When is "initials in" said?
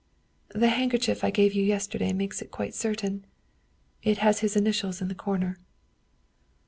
4.55-5.09